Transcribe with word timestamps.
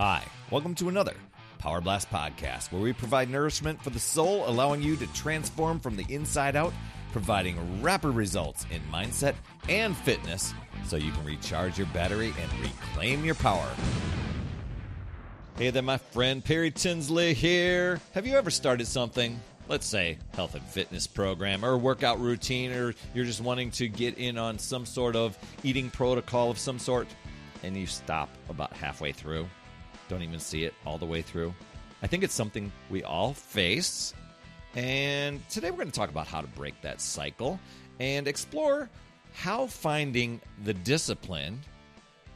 Hi, 0.00 0.22
welcome 0.52 0.76
to 0.76 0.88
another 0.88 1.14
Power 1.58 1.80
Blast 1.80 2.08
podcast 2.08 2.70
where 2.70 2.80
we 2.80 2.92
provide 2.92 3.28
nourishment 3.28 3.82
for 3.82 3.90
the 3.90 3.98
soul, 3.98 4.48
allowing 4.48 4.80
you 4.80 4.94
to 4.94 5.08
transform 5.08 5.80
from 5.80 5.96
the 5.96 6.06
inside 6.08 6.54
out, 6.54 6.72
providing 7.10 7.82
rapid 7.82 8.10
results 8.10 8.64
in 8.70 8.80
mindset 8.92 9.34
and 9.68 9.96
fitness 9.96 10.54
so 10.86 10.94
you 10.94 11.10
can 11.10 11.24
recharge 11.24 11.78
your 11.78 11.88
battery 11.88 12.32
and 12.40 12.60
reclaim 12.60 13.24
your 13.24 13.34
power. 13.34 13.68
Hey 15.56 15.70
there, 15.70 15.82
my 15.82 15.98
friend 15.98 16.44
Perry 16.44 16.70
Tinsley 16.70 17.34
here. 17.34 18.00
Have 18.14 18.24
you 18.24 18.36
ever 18.36 18.52
started 18.52 18.86
something? 18.86 19.40
Let's 19.66 19.86
say 19.86 20.18
health 20.34 20.54
and 20.54 20.64
fitness 20.64 21.08
program 21.08 21.64
or 21.64 21.76
workout 21.76 22.20
routine, 22.20 22.70
or 22.70 22.94
you're 23.14 23.24
just 23.24 23.40
wanting 23.40 23.72
to 23.72 23.88
get 23.88 24.16
in 24.16 24.38
on 24.38 24.60
some 24.60 24.86
sort 24.86 25.16
of 25.16 25.36
eating 25.64 25.90
protocol 25.90 26.52
of 26.52 26.58
some 26.60 26.78
sort, 26.78 27.08
and 27.64 27.76
you 27.76 27.88
stop 27.88 28.28
about 28.48 28.72
halfway 28.74 29.10
through 29.10 29.48
don't 30.08 30.22
even 30.22 30.38
see 30.38 30.64
it 30.64 30.74
all 30.84 30.98
the 30.98 31.06
way 31.06 31.22
through. 31.22 31.54
I 32.02 32.06
think 32.06 32.22
it's 32.22 32.34
something 32.34 32.70
we 32.90 33.02
all 33.02 33.34
face. 33.34 34.14
And 34.74 35.46
today 35.48 35.70
we're 35.70 35.78
going 35.78 35.90
to 35.90 35.98
talk 35.98 36.10
about 36.10 36.26
how 36.26 36.40
to 36.40 36.46
break 36.48 36.80
that 36.82 37.00
cycle 37.00 37.58
and 37.98 38.28
explore 38.28 38.88
how 39.32 39.66
finding 39.66 40.40
the 40.64 40.74
discipline 40.74 41.60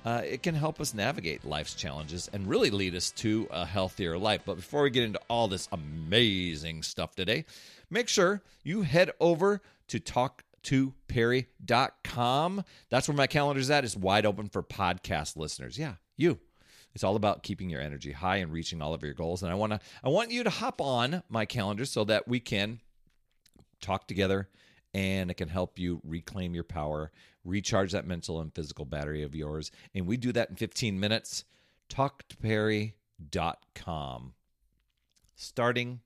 uh, 0.05 0.21
it 0.25 0.43
can 0.43 0.53
help 0.55 0.81
us 0.81 0.95
navigate 0.95 1.45
life's 1.45 1.75
challenges 1.75 2.29
and 2.33 2.49
really 2.49 2.71
lead 2.71 2.97
us 2.97 3.11
to 3.13 3.47
a 3.51 3.65
healthier 3.65 4.19
life. 4.19 4.43
But 4.45 4.57
before 4.57 4.83
we 4.83 4.91
get 4.91 5.05
into 5.05 5.21
all 5.29 5.47
this 5.49 5.69
amazing 5.71 6.83
stuff 6.83 7.15
today, 7.15 7.45
make 7.89 8.09
sure 8.09 8.43
you 8.65 8.83
head 8.83 9.13
over 9.21 9.63
to 9.89 10.01
talktoperry.com. 10.01 12.65
That's 12.91 13.09
where 13.09 13.17
my 13.17 13.29
calendar's 13.29 13.71
at. 13.71 13.85
It's 13.85 13.97
wide 13.97 14.27
open 14.27 14.49
for 14.49 14.65
podcast 14.65 15.37
listeners. 15.37 15.79
Yeah, 15.79 15.95
you. 16.17 16.41
It's 16.95 17.05
all 17.05 17.17
about 17.17 17.43
keeping 17.43 17.71
your 17.71 17.81
energy 17.81 18.13
high 18.13 18.37
and 18.37 18.53
reaching 18.53 18.83
all 18.83 18.95
of 18.95 19.03
your 19.03 19.15
goals. 19.15 19.43
And 19.43 19.51
I 19.51 19.55
want 19.55 19.73
to 19.73 19.81
I 20.05 20.09
want 20.09 20.31
you 20.31 20.45
to 20.45 20.51
hop 20.51 20.81
on 20.81 21.23
my 21.29 21.45
calendar 21.45 21.85
so 21.85 22.05
that 22.05 22.29
we 22.29 22.41
can 22.41 22.81
talk 23.81 24.07
together 24.07 24.49
and 24.95 25.31
it 25.31 25.35
can 25.35 25.49
help 25.49 25.79
you 25.79 26.01
reclaim 26.05 26.55
your 26.55 26.65
power, 26.65 27.11
recharge 27.45 27.93
that 27.93 28.07
mental 28.07 28.41
and 28.41 28.55
physical 28.55 28.85
battery 28.85 29.23
of 29.23 29.35
yours. 29.35 29.71
And 29.95 30.07
we 30.07 30.17
do 30.17 30.33
that 30.33 30.51
in 30.51 30.57
15 30.57 31.01
minutes. 31.01 31.45
Talktoperry.com. 31.89 34.35
Starting 35.35 36.01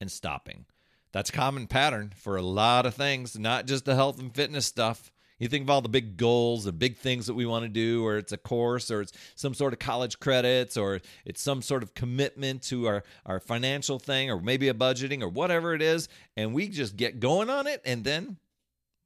and 0.00 0.10
stopping. 0.10 0.66
That's 1.12 1.30
common 1.30 1.66
pattern 1.66 2.12
for 2.14 2.36
a 2.36 2.42
lot 2.42 2.84
of 2.84 2.94
things, 2.94 3.38
not 3.38 3.66
just 3.66 3.86
the 3.86 3.94
health 3.94 4.18
and 4.18 4.34
fitness 4.34 4.66
stuff. 4.66 5.10
You 5.38 5.48
think 5.48 5.64
of 5.64 5.70
all 5.70 5.82
the 5.82 5.88
big 5.88 6.16
goals, 6.16 6.64
the 6.64 6.72
big 6.72 6.96
things 6.96 7.26
that 7.26 7.34
we 7.34 7.44
want 7.44 7.64
to 7.64 7.68
do, 7.68 8.04
or 8.04 8.16
it's 8.16 8.32
a 8.32 8.38
course, 8.38 8.90
or 8.90 9.02
it's 9.02 9.12
some 9.34 9.52
sort 9.52 9.72
of 9.72 9.78
college 9.78 10.18
credits, 10.18 10.76
or 10.76 11.00
it's 11.24 11.42
some 11.42 11.60
sort 11.60 11.82
of 11.82 11.94
commitment 11.94 12.62
to 12.64 12.86
our, 12.86 13.04
our 13.26 13.38
financial 13.38 13.98
thing, 13.98 14.30
or 14.30 14.40
maybe 14.40 14.68
a 14.68 14.74
budgeting, 14.74 15.22
or 15.22 15.28
whatever 15.28 15.74
it 15.74 15.82
is. 15.82 16.08
And 16.36 16.54
we 16.54 16.68
just 16.68 16.96
get 16.96 17.20
going 17.20 17.50
on 17.50 17.66
it. 17.66 17.82
And 17.84 18.02
then 18.02 18.38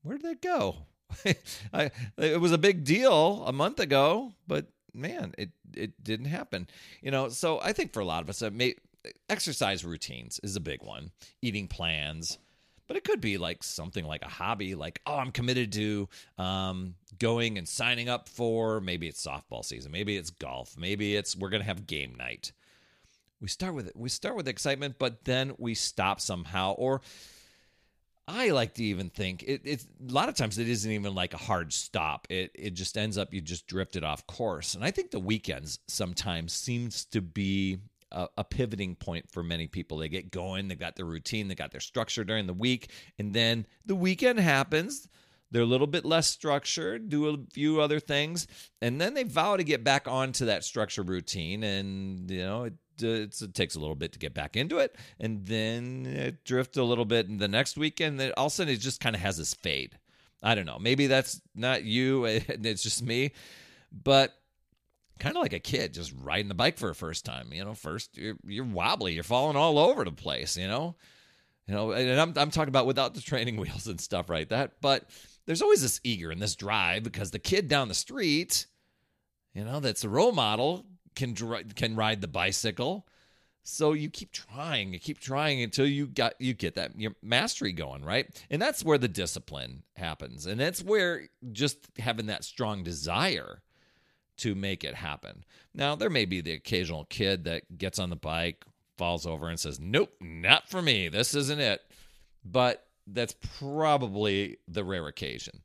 where 0.03 0.19
did 0.19 0.27
that 0.27 0.43
go? 0.43 0.77
I, 1.73 1.91
it 2.17 2.41
was 2.41 2.53
a 2.53 2.59
big 2.59 2.85
deal 2.85 3.43
a 3.45 3.53
month 3.53 3.81
ago, 3.81 4.33
but 4.47 4.67
man, 4.95 5.35
it, 5.37 5.51
it 5.75 6.03
didn't 6.03 6.27
happen. 6.27 6.69
You 7.03 7.11
know, 7.11 7.29
so 7.29 7.61
I 7.61 7.73
think 7.73 7.93
for 7.93 8.01
a 8.01 8.05
lot 8.05 8.23
of 8.23 8.29
us, 8.29 8.41
may, 8.53 8.77
exercise 9.29 9.85
routines 9.85 10.39
is 10.45 10.55
a 10.55 10.61
big 10.61 10.83
one, 10.83 11.11
eating 11.43 11.67
plans 11.67 12.39
but 12.91 12.97
it 12.97 13.05
could 13.05 13.21
be 13.21 13.39
like 13.39 13.63
something 13.63 14.05
like 14.05 14.23
a 14.23 14.29
hobby 14.29 14.75
like 14.75 15.01
oh 15.07 15.15
i'm 15.15 15.31
committed 15.31 15.71
to 15.71 16.09
um, 16.39 16.97
going 17.21 17.57
and 17.57 17.69
signing 17.69 18.09
up 18.09 18.29
for 18.29 18.81
maybe 18.81 19.07
it's 19.07 19.25
softball 19.25 19.65
season 19.65 19.93
maybe 19.93 20.17
it's 20.17 20.31
golf 20.31 20.75
maybe 20.77 21.15
it's 21.15 21.37
we're 21.37 21.51
going 21.51 21.63
to 21.63 21.67
have 21.67 21.87
game 21.87 22.17
night 22.19 22.51
we 23.41 23.47
start 23.47 23.75
with 23.75 23.87
it 23.87 23.95
we 23.95 24.09
start 24.09 24.35
with 24.35 24.49
excitement 24.49 24.97
but 24.99 25.25
then 25.25 25.55
we 25.57 25.73
stop 25.73 26.21
somehow 26.21 26.73
or 26.73 27.01
I 28.27 28.51
like 28.51 28.75
to 28.75 28.85
even 28.85 29.09
think 29.11 29.45
it, 29.45 29.63
it's 29.65 29.87
a 30.09 30.13
lot 30.13 30.29
of 30.29 30.35
times 30.35 30.59
it 30.59 30.69
isn't 30.69 30.91
even 30.91 31.15
like 31.17 31.35
a 31.35 31.39
hard 31.39 31.73
stop. 31.73 32.29
It 32.31 32.53
it 32.55 32.75
just 32.75 32.97
ends 32.97 33.19
up 33.19 33.35
you 33.35 33.41
just 33.41 33.67
drifted 33.67 34.05
off 34.05 34.25
course. 34.29 34.75
And 34.75 34.85
I 34.85 34.93
think 34.93 35.11
the 35.11 35.19
weekends 35.19 35.81
sometimes 35.89 36.53
seems 36.53 37.07
to 37.07 37.21
be 37.21 37.79
a, 38.13 38.29
a, 38.39 38.45
pivoting 38.45 38.97
point 38.97 39.31
for 39.31 39.43
many 39.43 39.67
people. 39.67 39.99
They 39.99 40.09
get 40.09 40.31
going, 40.31 40.69
they 40.69 40.75
got 40.75 40.97
their 40.97 41.07
routine, 41.07 41.49
they 41.49 41.55
got 41.55 41.71
their 41.71 41.81
structure 41.81 42.25
during 42.25 42.47
the 42.47 42.55
week, 42.55 42.91
and 43.19 43.33
then 43.33 43.67
the 43.87 43.95
weekend 43.95 44.41
happens. 44.41 45.09
They're 45.51 45.63
a 45.63 45.67
little 45.67 45.87
bit 45.87 46.05
less 46.05 46.29
structured, 46.29 47.09
do 47.09 47.29
a 47.29 47.37
few 47.53 47.81
other 47.81 47.99
things, 47.99 48.47
and 48.81 49.01
then 49.01 49.15
they 49.15 49.25
vow 49.25 49.57
to 49.57 49.65
get 49.65 49.83
back 49.83 50.07
onto 50.07 50.47
that 50.47 50.65
structure 50.65 51.03
routine. 51.03 51.65
And 51.65 52.31
you 52.31 52.45
know, 52.45 52.65
it, 52.65 52.75
it 53.03 53.55
takes 53.55 53.75
a 53.75 53.81
little 53.81 53.97
bit 53.97 54.13
to 54.13 54.19
get 54.19 54.33
back 54.33 54.57
into 54.57 54.79
it, 54.79 54.97
and 55.19 55.45
then 55.47 56.07
it 56.07 56.45
drifts 56.45 56.79
a 56.79 56.85
little 56.85 57.05
bit. 57.05 57.29
And 57.29 57.41
the 57.41 57.49
next 57.49 57.77
weekend, 57.77 58.21
then 58.21 58.33
all 58.37 58.47
of 58.47 58.53
a 58.53 58.55
sudden, 58.55 58.75
it 58.75 58.79
just 58.79 59.01
kind 59.01 59.17
of 59.17 59.23
has 59.23 59.39
this 59.39 59.55
fade. 59.55 59.99
I 60.43 60.55
don't 60.55 60.67
know. 60.67 60.79
Maybe 60.79 61.07
that's 61.07 61.41
not 61.55 61.85
you, 61.85 62.27
and 62.27 62.45
it's 62.67 62.83
just 62.83 63.03
me, 63.03 63.33
but 63.91 64.33
kind 65.21 65.37
of 65.37 65.43
like 65.43 65.53
a 65.53 65.61
kid 65.61 65.95
just 65.95 66.13
riding 66.21 66.49
the 66.49 66.55
bike 66.55 66.79
for 66.79 66.91
a 66.91 66.95
first 66.95 67.25
time. 67.25 67.53
You 67.53 67.65
know, 67.65 67.75
first 67.75 68.17
you're, 68.17 68.37
you're 68.45 68.65
wobbly, 68.65 69.13
you're 69.13 69.23
falling 69.23 69.57
all 69.57 69.79
over 69.79 70.05
the 70.05 70.11
place. 70.11 70.57
You 70.57 70.67
know, 70.67 70.97
you 71.69 71.75
know, 71.75 71.93
and 71.93 72.21
I'm 72.21 72.33
I'm 72.37 72.51
talking 72.51 72.71
about 72.71 72.87
without 72.87 73.15
the 73.15 73.21
training 73.21 73.57
wheels 73.61 73.87
and 73.87 74.01
stuff 74.01 74.29
right 74.29 74.49
that. 74.49 74.81
But 74.81 75.09
there's 75.47 75.63
always 75.63 75.83
this 75.83 76.01
eager 76.03 76.31
and 76.31 76.43
this 76.43 76.57
drive 76.57 77.05
because 77.05 77.31
the 77.31 77.39
kid 77.39 77.69
down 77.69 77.89
the 77.89 77.95
street, 77.95 78.67
you 79.55 79.65
know, 79.65 79.79
that's 79.79 80.05
a 80.05 80.09
role 80.09 80.33
model 80.33 80.87
can 81.15 81.35
can 81.75 81.95
ride 81.95 82.21
the 82.21 82.29
bicycle. 82.29 83.07
So 83.63 83.93
you 83.93 84.09
keep 84.09 84.33
trying, 84.33 84.95
you 84.95 84.99
keep 84.99 85.21
trying 85.21 85.63
until 85.63 85.87
you 85.87 86.07
got 86.07 86.41
you 86.41 86.55
get 86.55 86.77
that 86.77 86.99
your 86.99 87.13
mastery 87.23 87.73
going, 87.73 88.05
right? 88.05 88.27
And 88.51 88.61
that's 88.61 88.83
where 88.83 88.99
the 88.99 89.07
discipline 89.07 89.83
happens. 89.97 90.47
And 90.47 90.59
that's 90.59 90.83
where 90.83 91.29
just 91.53 91.79
having 91.99 92.27
that 92.27 92.43
strong 92.43 92.83
desire 92.83 93.63
to 94.41 94.55
make 94.55 94.85
it 94.85 94.95
happen. 94.95 95.45
Now, 95.75 95.95
there 95.95 96.11
may 96.11 96.25
be 96.25 96.41
the 96.41 96.53
occasional 96.53 97.05
kid 97.05 97.45
that 97.45 97.79
gets 97.79 97.99
on 97.99 98.11
the 98.11 98.17
bike, 98.17 98.65
falls 98.97 99.27
over, 99.27 99.49
and 99.49 99.59
says, 99.59 99.81
Nope, 99.81 100.13
not 100.21 100.69
for 100.69 100.83
me. 100.83 101.09
This 101.09 101.35
isn't 101.35 101.61
it. 101.61 101.83
But 102.45 102.87
that's 103.07 103.35
probably 103.59 104.59
the 104.69 104.85
rare 104.85 105.07
occasion. 105.07 105.63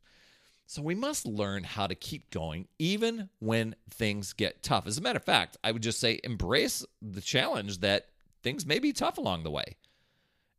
So 0.68 0.81
we 0.81 0.96
must 0.96 1.28
learn 1.28 1.64
how 1.64 1.88
to 1.88 1.96
keep 1.96 2.31
going 2.31 2.68
even 2.80 3.30
when 3.40 3.75
things 3.90 4.34
get 4.34 4.64
tough. 4.64 4.88
As 4.88 4.97
a 4.97 5.02
matter 5.02 5.18
of 5.18 5.24
fact, 5.24 5.58
I 5.64 5.72
would 5.72 5.84
just 5.84 6.00
say 6.00 6.19
embrace 6.24 6.84
the 7.02 7.22
challenge 7.22 7.80
that 7.80 8.08
things 8.41 8.66
may 8.66 8.80
be 8.80 8.91
tough 8.91 9.18
along 9.18 9.44
the 9.44 9.52
way. 9.52 9.78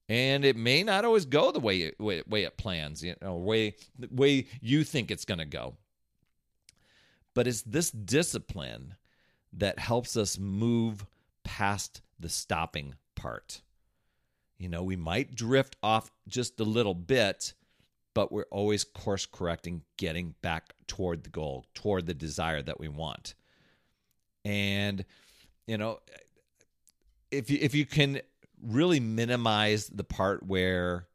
And 0.08 0.44
it 0.44 0.56
may 0.56 0.84
not 0.84 1.04
always 1.04 1.24
go 1.24 1.50
the 1.50 1.58
way 1.58 1.92
way, 1.98 2.22
way 2.28 2.44
it 2.44 2.56
plans, 2.56 3.02
you 3.02 3.16
know, 3.20 3.34
way 3.36 3.74
the 3.98 4.08
way 4.12 4.46
you 4.60 4.84
think 4.84 5.10
it's 5.10 5.24
going 5.24 5.38
to 5.38 5.44
go. 5.44 5.74
But 7.36 7.46
it's 7.46 7.60
this 7.60 7.90
discipline 7.90 8.94
that 9.52 9.78
helps 9.78 10.16
us 10.16 10.38
move 10.38 11.04
past 11.44 12.00
the 12.18 12.30
stopping 12.30 12.94
part. 13.14 13.60
You 14.56 14.70
know, 14.70 14.82
we 14.82 14.96
might 14.96 15.34
drift 15.34 15.76
off 15.82 16.10
just 16.26 16.58
a 16.60 16.64
little 16.64 16.94
bit, 16.94 17.52
but 18.14 18.32
we're 18.32 18.46
always 18.50 18.84
course 18.84 19.26
correcting, 19.26 19.82
getting 19.98 20.34
back 20.40 20.72
toward 20.86 21.24
the 21.24 21.28
goal, 21.28 21.66
toward 21.74 22.06
the 22.06 22.14
desire 22.14 22.62
that 22.62 22.80
we 22.80 22.88
want. 22.88 23.34
And, 24.46 25.04
you 25.66 25.76
know, 25.76 25.98
if 27.30 27.50
you, 27.50 27.58
if 27.60 27.74
you 27.74 27.84
can 27.84 28.22
really 28.62 28.98
minimize 28.98 29.88
the 29.88 30.04
part 30.04 30.42
where 30.42 31.06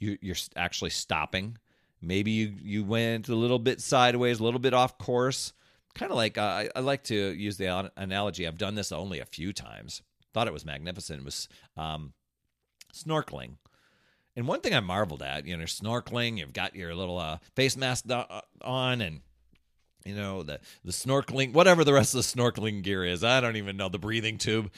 you, 0.00 0.18
you're 0.20 0.34
actually 0.56 0.90
stopping, 0.90 1.56
maybe 2.02 2.32
you, 2.32 2.52
you 2.60 2.82
went 2.82 3.28
a 3.28 3.36
little 3.36 3.60
bit 3.60 3.80
sideways, 3.80 4.40
a 4.40 4.42
little 4.42 4.58
bit 4.58 4.74
off 4.74 4.98
course, 4.98 5.52
kind 5.98 6.10
of 6.12 6.16
like 6.16 6.38
uh, 6.38 6.42
I, 6.42 6.68
I, 6.76 6.80
like 6.80 7.04
to 7.04 7.14
use 7.14 7.56
the 7.56 7.90
analogy. 7.96 8.46
I've 8.46 8.58
done 8.58 8.74
this 8.74 8.92
only 8.92 9.18
a 9.20 9.26
few 9.26 9.52
times. 9.52 10.02
Thought 10.32 10.46
it 10.46 10.52
was 10.52 10.64
magnificent. 10.64 11.20
It 11.20 11.24
was 11.24 11.48
um, 11.76 12.12
snorkeling. 12.94 13.56
And 14.36 14.46
one 14.46 14.60
thing 14.60 14.74
I 14.74 14.80
marveled 14.80 15.22
at, 15.22 15.46
you 15.46 15.56
know, 15.56 15.64
snorkeling. 15.64 16.38
You've 16.38 16.52
got 16.52 16.76
your 16.76 16.94
little 16.94 17.18
uh, 17.18 17.38
face 17.56 17.76
mask 17.76 18.04
uh, 18.08 18.24
on, 18.62 19.00
and 19.00 19.20
you 20.04 20.14
know 20.14 20.44
the 20.44 20.60
the 20.84 20.92
snorkeling, 20.92 21.52
whatever 21.52 21.82
the 21.82 21.92
rest 21.92 22.14
of 22.14 22.18
the 22.18 22.40
snorkeling 22.42 22.82
gear 22.82 23.04
is. 23.04 23.24
I 23.24 23.40
don't 23.40 23.56
even 23.56 23.76
know 23.76 23.88
the 23.88 23.98
breathing 23.98 24.38
tube. 24.38 24.70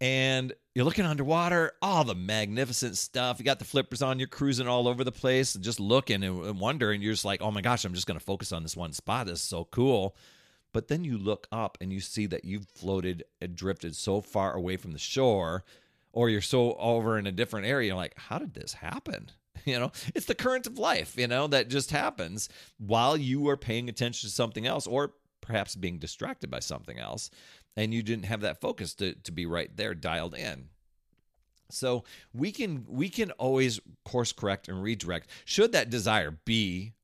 And 0.00 0.54
you're 0.74 0.86
looking 0.86 1.04
underwater, 1.04 1.72
all 1.82 2.04
the 2.04 2.14
magnificent 2.14 2.96
stuff. 2.96 3.38
You 3.38 3.44
got 3.44 3.58
the 3.58 3.66
flippers 3.66 4.00
on, 4.00 4.18
you're 4.18 4.28
cruising 4.28 4.66
all 4.66 4.88
over 4.88 5.04
the 5.04 5.12
place, 5.12 5.54
and 5.54 5.62
just 5.62 5.78
looking 5.78 6.22
and 6.22 6.58
wondering. 6.58 7.02
You're 7.02 7.12
just 7.12 7.24
like, 7.24 7.42
oh 7.42 7.50
my 7.50 7.60
gosh, 7.60 7.84
I'm 7.84 7.92
just 7.92 8.06
going 8.06 8.18
to 8.18 8.24
focus 8.24 8.52
on 8.52 8.62
this 8.62 8.76
one 8.76 8.92
spot. 8.92 9.26
This 9.26 9.40
is 9.40 9.42
so 9.42 9.64
cool. 9.64 10.16
But 10.72 10.88
then 10.88 11.04
you 11.04 11.18
look 11.18 11.46
up 11.50 11.78
and 11.80 11.92
you 11.92 12.00
see 12.00 12.26
that 12.26 12.44
you've 12.44 12.68
floated 12.68 13.24
and 13.40 13.56
drifted 13.56 13.96
so 13.96 14.20
far 14.20 14.54
away 14.54 14.76
from 14.76 14.92
the 14.92 14.98
shore, 14.98 15.64
or 16.12 16.28
you're 16.28 16.40
so 16.40 16.74
over 16.74 17.18
in 17.18 17.26
a 17.26 17.32
different 17.32 17.66
area. 17.66 17.88
You're 17.88 17.96
like, 17.96 18.16
how 18.16 18.38
did 18.38 18.54
this 18.54 18.74
happen? 18.74 19.30
You 19.66 19.78
know, 19.78 19.92
it's 20.14 20.24
the 20.24 20.34
current 20.34 20.66
of 20.66 20.78
life, 20.78 21.18
you 21.18 21.26
know, 21.26 21.46
that 21.48 21.68
just 21.68 21.90
happens 21.90 22.48
while 22.78 23.14
you 23.14 23.46
are 23.50 23.58
paying 23.58 23.90
attention 23.90 24.26
to 24.26 24.34
something 24.34 24.66
else, 24.66 24.86
or 24.86 25.12
perhaps 25.42 25.76
being 25.76 25.98
distracted 25.98 26.50
by 26.50 26.60
something 26.60 26.98
else 26.98 27.28
and 27.76 27.94
you 27.94 28.02
didn't 28.02 28.24
have 28.24 28.42
that 28.42 28.60
focus 28.60 28.94
to, 28.94 29.14
to 29.14 29.32
be 29.32 29.46
right 29.46 29.74
there 29.76 29.94
dialed 29.94 30.34
in. 30.34 30.68
So 31.70 32.04
we 32.34 32.50
can 32.50 32.84
we 32.88 33.08
can 33.08 33.30
always 33.32 33.80
course 34.04 34.32
correct 34.32 34.68
and 34.68 34.82
redirect 34.82 35.30
should 35.44 35.72
that 35.72 35.88
desire 35.88 36.32
be 36.44 36.94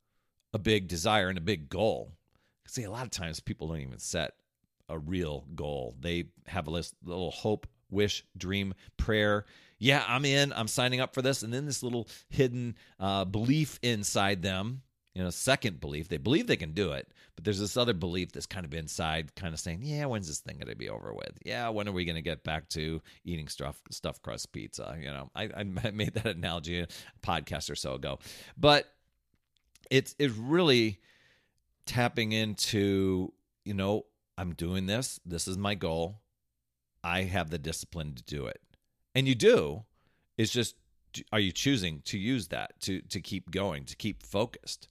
a 0.52 0.58
big 0.58 0.88
desire 0.88 1.28
and 1.28 1.38
a 1.38 1.42
big 1.42 1.68
goal. 1.68 2.12
See, 2.66 2.84
a 2.84 2.90
lot 2.90 3.04
of 3.04 3.10
times 3.10 3.40
people 3.40 3.68
don't 3.68 3.80
even 3.80 3.98
set 3.98 4.34
a 4.88 4.98
real 4.98 5.46
goal. 5.54 5.96
They 6.00 6.26
have 6.46 6.66
a 6.66 6.70
list, 6.70 6.94
a 7.04 7.08
little 7.08 7.30
hope, 7.30 7.66
wish, 7.90 8.24
dream, 8.36 8.74
prayer. 8.96 9.46
Yeah, 9.78 10.04
I'm 10.06 10.24
in. 10.24 10.52
I'm 10.52 10.68
signing 10.68 11.00
up 11.00 11.14
for 11.14 11.22
this, 11.22 11.42
and 11.42 11.52
then 11.52 11.66
this 11.66 11.82
little 11.82 12.08
hidden 12.28 12.76
uh, 12.98 13.24
belief 13.24 13.78
inside 13.82 14.42
them. 14.42 14.82
You 15.14 15.22
know, 15.22 15.30
second 15.30 15.80
belief. 15.80 16.08
They 16.08 16.18
believe 16.18 16.46
they 16.46 16.56
can 16.56 16.72
do 16.72 16.92
it, 16.92 17.10
but 17.34 17.44
there's 17.44 17.58
this 17.58 17.78
other 17.78 17.94
belief 17.94 18.32
that's 18.32 18.46
kind 18.46 18.66
of 18.66 18.74
inside, 18.74 19.34
kind 19.34 19.54
of 19.54 19.60
saying, 19.60 19.80
"Yeah, 19.82 20.04
when's 20.06 20.28
this 20.28 20.40
thing 20.40 20.56
going 20.58 20.68
to 20.68 20.76
be 20.76 20.90
over 20.90 21.14
with? 21.14 21.38
Yeah, 21.44 21.70
when 21.70 21.88
are 21.88 21.92
we 21.92 22.04
going 22.04 22.16
to 22.16 22.22
get 22.22 22.44
back 22.44 22.68
to 22.70 23.00
eating 23.24 23.48
stuff 23.48 23.80
stuffed 23.90 24.22
crust 24.22 24.52
pizza?" 24.52 24.94
You 25.00 25.06
know, 25.06 25.30
I, 25.34 25.48
I 25.56 25.62
made 25.64 26.14
that 26.14 26.26
analogy 26.26 26.80
a 26.80 26.88
podcast 27.22 27.70
or 27.70 27.76
so 27.76 27.94
ago, 27.94 28.18
but 28.58 28.92
it's 29.90 30.14
it's 30.18 30.34
really 30.34 31.00
tapping 31.86 32.32
into 32.32 33.32
you 33.64 33.74
know 33.74 34.06
I'm 34.36 34.54
doing 34.54 34.86
this. 34.86 35.18
This 35.24 35.48
is 35.48 35.56
my 35.56 35.74
goal. 35.74 36.20
I 37.02 37.22
have 37.22 37.50
the 37.50 37.58
discipline 37.58 38.14
to 38.14 38.22
do 38.22 38.46
it. 38.46 38.60
And 39.14 39.26
you 39.26 39.34
do. 39.34 39.84
It's 40.36 40.52
just 40.52 40.76
are 41.32 41.40
you 41.40 41.52
choosing 41.52 42.02
to 42.06 42.18
use 42.18 42.48
that 42.48 42.78
to 42.80 43.00
to 43.02 43.20
keep 43.20 43.50
going, 43.50 43.84
to 43.86 43.96
keep 43.96 44.22
focused? 44.22 44.88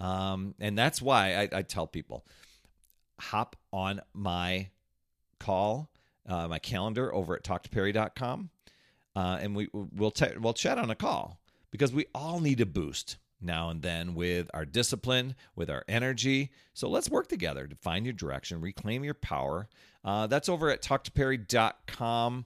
Um, 0.00 0.54
and 0.60 0.76
that's 0.76 1.00
why 1.00 1.36
I, 1.36 1.48
I, 1.58 1.62
tell 1.62 1.86
people 1.86 2.26
hop 3.20 3.54
on 3.72 4.00
my 4.12 4.70
call, 5.38 5.88
uh, 6.28 6.48
my 6.48 6.58
calendar 6.58 7.14
over 7.14 7.36
at 7.36 7.44
talktoperry.com, 7.44 8.50
uh, 9.14 9.38
and 9.40 9.54
we 9.54 9.68
we'll 9.72 10.10
t- 10.10 10.36
we'll 10.38 10.52
chat 10.52 10.78
on 10.78 10.90
a 10.90 10.96
call 10.96 11.40
because 11.70 11.92
we 11.92 12.06
all 12.12 12.40
need 12.40 12.60
a 12.60 12.66
boost 12.66 13.18
now 13.44 13.70
and 13.70 13.82
then 13.82 14.14
with 14.14 14.50
our 14.54 14.64
discipline, 14.64 15.34
with 15.54 15.70
our 15.70 15.84
energy. 15.88 16.50
So 16.72 16.88
let's 16.88 17.10
work 17.10 17.28
together 17.28 17.66
to 17.66 17.76
find 17.76 18.06
your 18.06 18.12
direction, 18.12 18.60
reclaim 18.60 19.04
your 19.04 19.14
power. 19.14 19.68
Uh, 20.04 20.26
that's 20.26 20.48
over 20.48 20.70
at 20.70 20.82
talktoperry.com. 20.82 22.44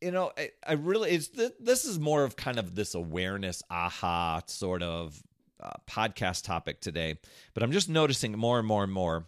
You 0.00 0.10
know, 0.12 0.32
I, 0.38 0.50
I 0.66 0.72
really, 0.74 1.10
it's 1.10 1.28
this 1.58 1.84
is 1.84 1.98
more 1.98 2.24
of 2.24 2.36
kind 2.36 2.58
of 2.58 2.74
this 2.74 2.94
awareness, 2.94 3.62
aha 3.68 4.42
sort 4.46 4.82
of 4.82 5.20
uh, 5.60 5.72
podcast 5.88 6.44
topic 6.44 6.80
today. 6.80 7.18
But 7.54 7.62
I'm 7.62 7.72
just 7.72 7.88
noticing 7.88 8.32
more 8.38 8.58
and 8.58 8.66
more 8.68 8.84
and 8.84 8.92
more 8.92 9.26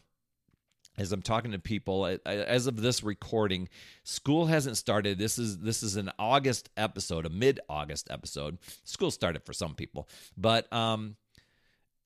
as 1.01 1.13
I'm 1.13 1.23
talking 1.23 1.53
to 1.53 1.59
people 1.59 2.19
as 2.27 2.67
of 2.67 2.81
this 2.81 3.03
recording, 3.03 3.69
school 4.05 4.47
hasn't 4.47 4.77
started. 4.77 5.19
This 5.19 5.39
is 5.39 5.59
this 5.59 5.83
is 5.83 5.97
an 5.97 6.11
August 6.19 6.69
episode, 6.77 7.25
a 7.25 7.31
mid-August 7.31 8.09
episode. 8.11 8.59
School 8.85 9.11
started 9.11 9.45
for 9.45 9.55
some 9.55 9.75
people, 9.75 10.09
but 10.37 10.71
um, 10.73 11.17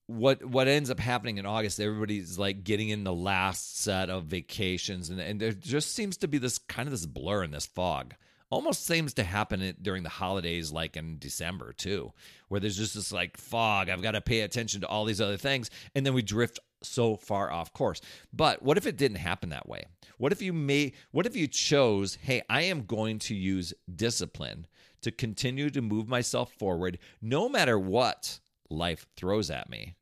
what 0.07 0.45
what 0.45 0.69
ends 0.69 0.91
up 0.91 1.01
happening 1.01 1.39
in 1.39 1.47
August, 1.47 1.81
everybody's 1.81 2.39
like 2.39 2.63
getting 2.63 2.89
in 2.89 3.03
the 3.03 3.13
last 3.13 3.81
set 3.81 4.11
of 4.11 4.27
vacations, 4.27 5.11
and 5.11 5.21
and 5.21 5.41
there 5.41 5.53
just 5.53 5.93
seems 5.93 6.17
to 6.19 6.29
be 6.29 6.39
this 6.39 6.59
kind 6.59 6.87
of 6.87 6.93
this 6.93 7.07
blur 7.07 7.43
and 7.43 7.53
this 7.53 7.67
fog. 7.67 8.15
Almost 8.51 8.87
seems 8.87 9.15
to 9.15 9.25
happen 9.25 9.75
during 9.83 10.05
the 10.05 10.09
holidays, 10.09 10.71
like 10.71 10.97
in 10.97 11.19
December 11.19 11.73
too, 11.73 12.13
where 12.47 12.61
there's 12.61 12.77
just 12.77 12.95
this 12.95 13.11
like 13.11 13.37
fog. 13.37 13.89
I've 13.89 14.03
got 14.03 14.13
to 14.13 14.21
pay 14.21 14.43
attention 14.43 14.83
to 14.83 14.87
all 14.87 15.05
these 15.05 15.21
other 15.21 15.39
things, 15.39 15.71
and 15.97 16.07
then 16.07 16.15
we 16.15 16.23
drift 16.23 16.61
so 16.85 17.17
far 17.17 17.51
off 17.51 17.73
course. 17.73 18.01
But 18.33 18.63
what 18.63 18.79
if 18.79 18.87
it 18.87 18.97
didn't 18.97 19.19
happen 19.19 19.51
that 19.51 19.69
way? 19.69 19.85
What 20.19 20.33
if 20.33 20.43
you 20.43 20.53
may 20.53 20.93
what 21.11 21.27
if 21.27 21.37
you 21.37 21.47
chose, 21.47 22.19
hey, 22.23 22.43
I 22.49 22.63
am 22.63 22.85
going 22.85 23.19
to 23.21 23.35
use 23.35 23.75
discipline 23.95 24.67
to 25.03 25.11
continue 25.11 25.71
to 25.71 25.83
move 25.83 26.09
myself 26.09 26.53
forward 26.53 26.99
no 27.21 27.49
matter 27.49 27.79
what 27.79 28.41
life 28.71 29.07
throws 29.17 29.51
at 29.51 29.69
me. 29.69 29.95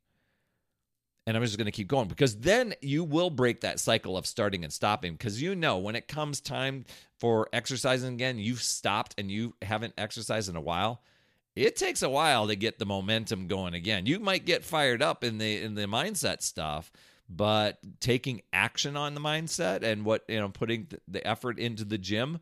And 1.25 1.37
I'm 1.37 1.43
just 1.43 1.57
going 1.57 1.65
to 1.65 1.71
keep 1.71 1.87
going 1.87 2.09
because 2.09 2.35
then 2.37 2.73
you 2.81 3.03
will 3.03 3.29
break 3.29 3.61
that 3.61 3.79
cycle 3.79 4.17
of 4.17 4.25
starting 4.25 4.63
and 4.63 4.73
stopping 4.73 5.13
because 5.13 5.41
you 5.41 5.55
know 5.55 5.77
when 5.77 5.95
it 5.95 6.07
comes 6.07 6.41
time 6.41 6.85
for 7.17 7.47
exercising 7.53 8.13
again, 8.13 8.37
you've 8.37 8.61
stopped 8.61 9.15
and 9.17 9.31
you 9.31 9.55
haven't 9.61 9.93
exercised 9.97 10.49
in 10.49 10.57
a 10.57 10.61
while 10.61 11.01
it 11.55 11.75
takes 11.75 12.01
a 12.01 12.09
while 12.09 12.47
to 12.47 12.55
get 12.55 12.79
the 12.79 12.85
momentum 12.85 13.47
going 13.47 13.73
again. 13.73 14.05
You 14.05 14.19
might 14.19 14.45
get 14.45 14.63
fired 14.63 15.01
up 15.01 15.23
in 15.23 15.37
the 15.37 15.61
in 15.61 15.75
the 15.75 15.83
mindset 15.83 16.41
stuff, 16.41 16.91
but 17.29 17.77
taking 17.99 18.41
action 18.51 18.97
on 18.97 19.13
the 19.13 19.21
mindset 19.21 19.83
and 19.83 20.05
what 20.05 20.23
you 20.27 20.39
know, 20.39 20.49
putting 20.49 20.87
the 21.07 21.25
effort 21.25 21.59
into 21.59 21.85
the 21.85 21.97
gym 21.97 22.39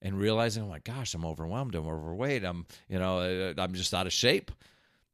and 0.00 0.18
realizing, 0.18 0.64
oh 0.64 0.68
my 0.68 0.80
gosh, 0.80 1.14
I'm 1.14 1.24
overwhelmed, 1.24 1.74
I'm 1.74 1.86
overweight, 1.86 2.44
I'm 2.44 2.66
you 2.88 2.98
know, 2.98 3.18
uh, 3.18 3.54
I'm 3.58 3.74
just 3.74 3.94
out 3.94 4.06
of 4.06 4.12
shape, 4.12 4.50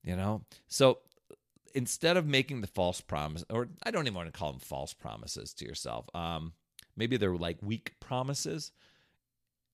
you 0.04 0.16
know. 0.16 0.42
So 0.68 0.98
instead 1.74 2.16
of 2.16 2.26
making 2.26 2.60
the 2.60 2.66
false 2.66 3.00
promise, 3.00 3.44
or 3.50 3.68
I 3.82 3.90
don't 3.90 4.06
even 4.06 4.14
want 4.14 4.32
to 4.32 4.38
call 4.38 4.52
them 4.52 4.60
false 4.60 4.92
promises 4.92 5.54
to 5.54 5.64
yourself, 5.64 6.06
um, 6.14 6.52
maybe 6.96 7.16
they're 7.16 7.34
like 7.34 7.58
weak 7.62 7.94
promises 8.00 8.72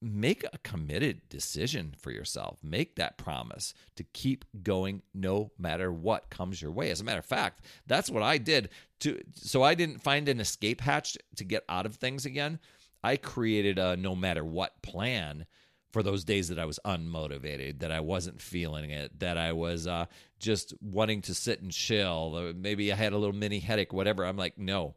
make 0.03 0.45
a 0.45 0.59
committed 0.59 1.29
decision 1.29 1.95
for 1.99 2.11
yourself. 2.11 2.59
Make 2.63 2.97
that 2.97 3.19
promise 3.19 3.75
to 3.97 4.05
keep 4.05 4.45
going 4.63 5.03
no 5.15 5.51
matter 5.59 5.91
what 5.91 6.31
comes 6.31 6.61
your 6.61 6.71
way. 6.71 6.91
As 6.91 7.01
a 7.01 7.05
matter 7.05 7.19
of 7.19 7.25
fact, 7.25 7.65
that's 7.87 8.11
what 8.11 8.23
I 8.23 8.39
did 8.39 8.69
to 9.01 9.21
so 9.35 9.63
I 9.63 9.75
didn't 9.75 10.03
find 10.03 10.29
an 10.29 10.41
escape 10.41 10.81
hatch 10.81 11.17
to 11.37 11.45
get 11.45 11.65
out 11.69 11.87
of 11.87 11.97
things 11.97 12.27
again. 12.27 12.59
I 13.03 13.17
created 13.17 13.79
a 13.79 13.97
no 13.97 14.15
matter 14.15 14.45
what 14.45 14.83
plan 14.83 15.47
for 15.93 16.03
those 16.03 16.25
days 16.25 16.49
that 16.49 16.59
I 16.59 16.67
was 16.67 16.79
unmotivated, 16.85 17.79
that 17.79 17.91
I 17.91 18.01
wasn't 18.01 18.41
feeling 18.41 18.91
it, 18.91 19.19
that 19.21 19.39
I 19.39 19.53
was 19.53 19.87
uh, 19.87 20.07
just 20.39 20.75
wanting 20.83 21.23
to 21.23 21.35
sit 21.35 21.63
and 21.63 21.73
chill. 21.73 22.53
Maybe 22.55 22.93
I 22.93 22.97
had 22.97 23.15
a 23.15 23.17
little 23.17 23.35
mini 23.35 23.61
headache, 23.61 23.95
whatever. 23.95 24.27
I'm 24.27 24.37
like, 24.37 24.59
no, 24.59 24.95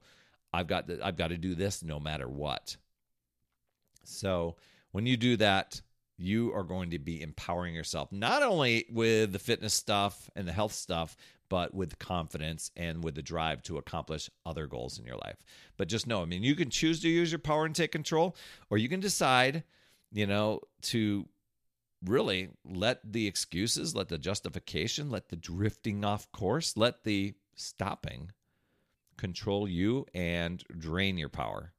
I've 0.52 0.68
got 0.68 0.88
to, 0.88 1.00
I've 1.02 1.16
got 1.16 1.30
to 1.30 1.38
do 1.38 1.56
this 1.56 1.84
no 1.84 2.00
matter 2.02 2.28
what. 2.28 2.76
So 4.04 4.58
when 4.92 5.06
you 5.06 5.18
do 5.18 5.38
that, 5.38 5.82
you 6.18 6.54
are 6.54 6.64
going 6.64 6.90
to 6.90 7.00
be 7.00 7.22
empowering 7.22 7.74
yourself, 7.74 8.12
not 8.12 8.44
only 8.44 8.86
with 8.92 9.32
the 9.32 9.40
fitness 9.40 9.74
stuff 9.74 10.30
and 10.36 10.48
the 10.48 10.52
health 10.52 10.74
stuff, 10.74 11.16
but 11.50 11.74
with 11.74 11.98
confidence 11.98 12.72
and 12.76 13.04
with 13.04 13.16
the 13.16 13.22
drive 13.22 13.64
to 13.64 13.78
accomplish 13.78 14.30
other 14.46 14.68
goals 14.68 15.00
in 15.00 15.06
your 15.06 15.18
life. 15.18 15.38
But 15.78 15.88
just 15.88 16.08
know, 16.08 16.22
I 16.22 16.26
mean, 16.26 16.44
you 16.44 16.56
can 16.56 16.70
choose 16.70 17.02
to 17.02 17.10
use 17.10 17.32
your 17.32 17.40
power 17.40 17.66
and 17.66 17.76
take 17.76 17.92
control, 17.92 18.36
or 18.70 18.78
you 18.78 18.90
can 18.90 19.00
decide, 19.00 19.64
you 20.12 20.28
know, 20.28 20.62
to 20.84 21.28
really 22.06 22.50
let 22.66 23.00
the 23.12 23.28
excuses, 23.28 23.96
let 23.96 24.10
the 24.10 24.18
justification, 24.18 25.10
let 25.10 25.30
the 25.30 25.36
drifting 25.36 26.06
off 26.06 26.32
course, 26.32 26.78
let 26.78 27.04
the 27.04 27.34
stopping 27.56 28.32
control 29.18 29.68
you 29.68 30.06
and 30.14 30.64
drain 30.78 31.18
your 31.18 31.30
power. 31.30 31.74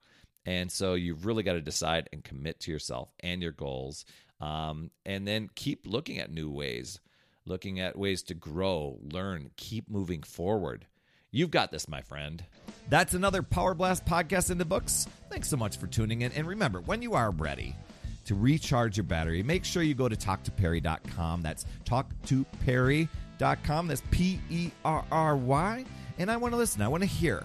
And 0.51 0.73
so 0.73 0.95
you've 0.95 1.27
really 1.27 1.45
got 1.45 1.53
to 1.53 1.61
decide 1.61 2.09
and 2.13 2.25
commit 2.25 2.59
to 2.61 2.73
yourself 2.73 3.11
and 3.21 3.41
your 3.41 3.53
goals. 3.53 4.05
Um, 4.41 4.91
and 5.07 5.25
then 5.25 5.49
keep 5.55 5.87
looking 5.87 6.19
at 6.19 6.33
new 6.33 6.51
ways, 6.51 6.99
looking 7.47 7.79
at 7.79 7.97
ways 7.97 8.25
to 8.25 8.35
grow, 8.35 8.99
learn, 9.01 9.53
keep 9.55 9.89
moving 9.89 10.25
forward. 10.25 10.87
You've 11.31 11.53
got 11.53 11.71
this, 11.71 11.87
my 11.87 12.03
friend. 12.03 12.45
That's 12.89 13.15
another 13.15 13.45
Power 13.45 13.75
Blast 13.75 14.05
podcast 14.05 14.51
in 14.51 14.59
the 14.59 14.65
books. 14.65 15.07
Thanks 15.31 15.49
so 15.49 15.57
much 15.57 15.77
for 15.77 15.87
tuning 15.87 16.23
in. 16.23 16.33
And 16.33 16.49
remember, 16.49 16.81
when 16.81 17.01
you 17.01 17.15
are 17.15 17.31
ready 17.31 17.77
to 18.25 18.35
recharge 18.35 18.97
your 18.97 19.05
battery, 19.05 19.45
make 19.45 19.65
sure 19.65 19.85
you 19.85 19.95
go 19.95 20.09
to 20.09 20.17
talktoperry.com. 20.17 21.43
That's 21.43 21.65
talktoperry.com. 21.85 23.87
That's 23.87 24.03
P 24.11 24.41
E 24.51 24.73
R 24.85 25.05
R 25.13 25.37
Y. 25.37 25.85
And 26.19 26.29
I 26.29 26.37
want 26.39 26.55
to 26.55 26.59
listen, 26.59 26.83
I 26.83 26.89
want 26.89 27.05
to 27.05 27.09
hear 27.09 27.45